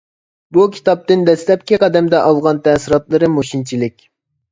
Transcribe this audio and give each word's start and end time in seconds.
بۇ 0.55 0.63
كىتابتىن 0.77 1.25
دەسلەپكى 1.27 1.79
قەدەمدە 1.83 2.21
ئالغان 2.29 2.61
تەسىراتلىرىم 2.69 3.37
مۇشۇنچىلىك. 3.41 4.09